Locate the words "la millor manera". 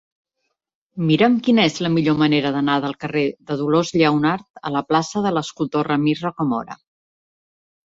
1.85-2.53